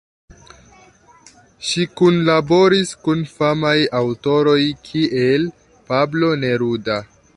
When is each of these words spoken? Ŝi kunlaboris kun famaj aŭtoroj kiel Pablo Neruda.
Ŝi 1.71 1.83
kunlaboris 1.99 2.93
kun 3.07 3.21
famaj 3.35 3.77
aŭtoroj 4.01 4.59
kiel 4.89 5.47
Pablo 5.91 6.33
Neruda. 6.47 6.99